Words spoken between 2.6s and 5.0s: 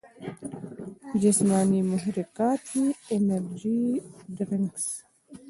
ئې انرجي ډرنکس،